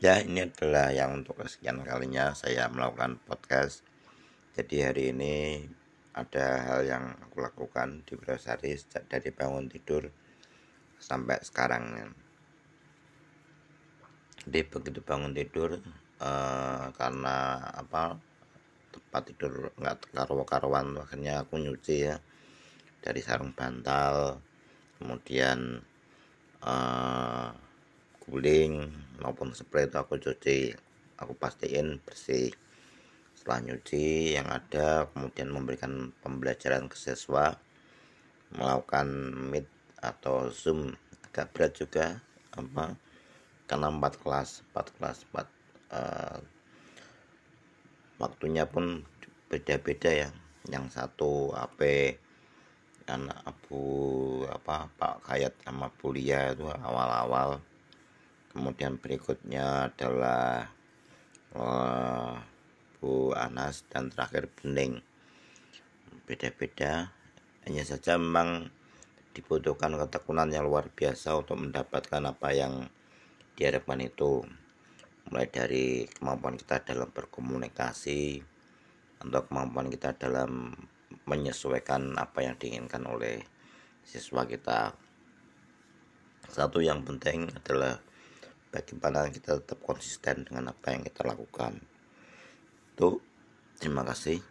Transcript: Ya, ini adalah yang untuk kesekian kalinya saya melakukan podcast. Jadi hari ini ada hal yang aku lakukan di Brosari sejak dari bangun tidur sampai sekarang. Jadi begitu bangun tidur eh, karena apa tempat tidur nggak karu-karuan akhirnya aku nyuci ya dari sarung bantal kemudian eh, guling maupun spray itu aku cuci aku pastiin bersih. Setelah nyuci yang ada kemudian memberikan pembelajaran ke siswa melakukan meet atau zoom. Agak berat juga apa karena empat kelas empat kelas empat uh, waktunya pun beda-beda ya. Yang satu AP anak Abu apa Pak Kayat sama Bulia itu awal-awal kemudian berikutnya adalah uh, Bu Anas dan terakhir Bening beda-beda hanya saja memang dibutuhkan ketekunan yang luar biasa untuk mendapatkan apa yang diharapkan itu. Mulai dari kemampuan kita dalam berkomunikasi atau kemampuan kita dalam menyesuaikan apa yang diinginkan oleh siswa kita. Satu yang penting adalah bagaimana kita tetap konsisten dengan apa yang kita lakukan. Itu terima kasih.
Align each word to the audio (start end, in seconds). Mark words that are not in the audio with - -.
Ya, 0.00 0.16
ini 0.24 0.48
adalah 0.48 0.88
yang 0.96 1.20
untuk 1.20 1.44
kesekian 1.44 1.84
kalinya 1.84 2.32
saya 2.32 2.72
melakukan 2.72 3.20
podcast. 3.28 3.84
Jadi 4.56 4.80
hari 4.80 5.12
ini 5.12 5.60
ada 6.16 6.56
hal 6.64 6.80
yang 6.88 7.04
aku 7.20 7.44
lakukan 7.44 8.00
di 8.08 8.16
Brosari 8.16 8.80
sejak 8.80 9.04
dari 9.12 9.28
bangun 9.28 9.68
tidur 9.68 10.08
sampai 10.96 11.44
sekarang. 11.44 12.16
Jadi 14.48 14.60
begitu 14.72 15.04
bangun 15.04 15.36
tidur 15.36 15.76
eh, 16.24 16.84
karena 16.96 17.60
apa 17.60 18.16
tempat 18.96 19.22
tidur 19.28 19.68
nggak 19.76 20.16
karu-karuan 20.16 20.96
akhirnya 20.96 21.44
aku 21.44 21.60
nyuci 21.60 22.08
ya 22.08 22.16
dari 23.04 23.20
sarung 23.20 23.52
bantal 23.52 24.40
kemudian 24.96 25.84
eh, 26.64 27.52
guling 28.30 28.86
maupun 29.18 29.50
spray 29.50 29.90
itu 29.90 29.98
aku 29.98 30.14
cuci 30.22 30.70
aku 31.18 31.34
pastiin 31.34 31.98
bersih. 32.06 32.54
Setelah 33.34 33.60
nyuci 33.66 34.36
yang 34.38 34.46
ada 34.46 35.10
kemudian 35.10 35.50
memberikan 35.50 36.14
pembelajaran 36.22 36.86
ke 36.86 36.94
siswa 36.94 37.58
melakukan 38.54 39.06
meet 39.50 39.66
atau 39.98 40.48
zoom. 40.48 40.94
Agak 41.30 41.50
berat 41.54 41.72
juga 41.74 42.06
apa 42.54 42.98
karena 43.70 43.86
empat 43.86 44.18
kelas 44.18 44.66
empat 44.70 44.86
kelas 44.98 45.18
empat 45.30 45.46
uh, 45.94 46.38
waktunya 48.22 48.66
pun 48.66 49.02
beda-beda 49.50 50.10
ya. 50.26 50.30
Yang 50.70 50.94
satu 50.94 51.50
AP 51.56 51.80
anak 53.10 53.42
Abu 53.42 53.82
apa 54.46 54.86
Pak 54.94 55.26
Kayat 55.26 55.54
sama 55.66 55.90
Bulia 55.98 56.54
itu 56.54 56.68
awal-awal 56.70 57.58
kemudian 58.50 58.98
berikutnya 58.98 59.90
adalah 59.94 60.70
uh, 61.54 62.34
Bu 63.00 63.32
Anas 63.32 63.86
dan 63.88 64.10
terakhir 64.10 64.50
Bening 64.58 65.00
beda-beda 66.30 67.10
hanya 67.66 67.82
saja 67.82 68.14
memang 68.14 68.70
dibutuhkan 69.34 69.98
ketekunan 69.98 70.46
yang 70.54 70.62
luar 70.62 70.86
biasa 70.90 71.38
untuk 71.38 71.58
mendapatkan 71.58 72.22
apa 72.22 72.54
yang 72.54 72.86
diharapkan 73.58 73.98
itu. 73.98 74.46
Mulai 75.26 75.46
dari 75.50 76.06
kemampuan 76.06 76.54
kita 76.54 76.82
dalam 76.82 77.10
berkomunikasi 77.10 78.42
atau 79.22 79.40
kemampuan 79.46 79.90
kita 79.90 80.14
dalam 80.14 80.74
menyesuaikan 81.26 82.14
apa 82.14 82.46
yang 82.46 82.54
diinginkan 82.58 83.06
oleh 83.06 83.42
siswa 84.02 84.46
kita. 84.46 84.94
Satu 86.50 86.82
yang 86.82 87.06
penting 87.06 87.50
adalah 87.54 88.02
bagaimana 88.70 89.26
kita 89.30 89.58
tetap 89.62 89.82
konsisten 89.82 90.46
dengan 90.46 90.70
apa 90.70 90.94
yang 90.94 91.02
kita 91.06 91.26
lakukan. 91.26 91.78
Itu 92.94 93.18
terima 93.78 94.06
kasih. 94.06 94.50